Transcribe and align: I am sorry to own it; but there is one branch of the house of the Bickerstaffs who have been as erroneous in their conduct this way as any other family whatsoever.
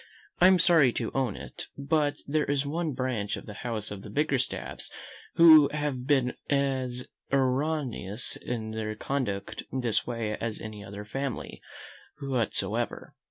I 0.39 0.47
am 0.47 0.57
sorry 0.57 0.91
to 0.93 1.11
own 1.13 1.35
it; 1.35 1.67
but 1.77 2.15
there 2.27 2.43
is 2.45 2.65
one 2.65 2.93
branch 2.93 3.37
of 3.37 3.45
the 3.45 3.53
house 3.61 3.91
of 3.91 4.01
the 4.01 4.09
Bickerstaffs 4.09 4.89
who 5.35 5.67
have 5.69 6.07
been 6.07 6.33
as 6.49 7.07
erroneous 7.31 8.35
in 8.35 8.71
their 8.71 8.95
conduct 8.95 9.61
this 9.71 10.07
way 10.07 10.35
as 10.37 10.59
any 10.59 10.83
other 10.83 11.05
family 11.05 11.61
whatsoever. 12.19 13.13